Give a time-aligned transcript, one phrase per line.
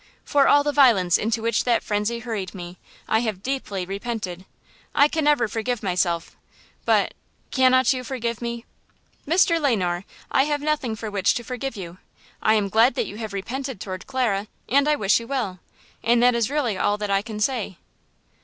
[0.25, 4.45] For all the violence into which that frenzy hurried me I have deeply repented.
[4.95, 6.35] I can never forgive myself,
[6.85, 8.65] but–cannot you forgive me?"
[9.27, 9.61] "Mr.
[9.61, 11.99] Le Noir, I have nothing for which to forgive you.
[12.41, 15.59] I am glad that you have repented toward Clara and I wish you well,
[16.03, 17.77] and that is really all that I can say."